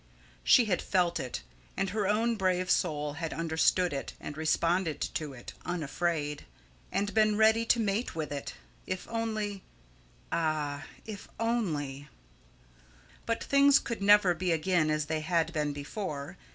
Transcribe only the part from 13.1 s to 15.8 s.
But things could never be again as they had been